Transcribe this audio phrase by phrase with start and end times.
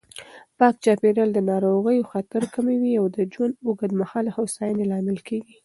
[0.57, 5.55] پاک چاپېریال د ناروغیو خطر کموي او د ژوند اوږدمهاله هوساینې لامل کېږي.